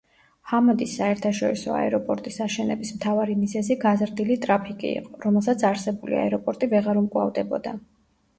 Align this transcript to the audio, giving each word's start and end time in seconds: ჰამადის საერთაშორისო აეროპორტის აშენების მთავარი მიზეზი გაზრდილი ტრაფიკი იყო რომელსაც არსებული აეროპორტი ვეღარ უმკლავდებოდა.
ჰამადის 0.51 0.93
საერთაშორისო 1.01 1.75
აეროპორტის 1.79 2.39
აშენების 2.45 2.93
მთავარი 2.95 3.35
მიზეზი 3.43 3.77
გაზრდილი 3.85 4.39
ტრაფიკი 4.47 4.91
იყო 4.95 5.21
რომელსაც 5.27 5.67
არსებული 5.71 6.19
აეროპორტი 6.23 6.73
ვეღარ 6.75 7.03
უმკლავდებოდა. 7.05 7.77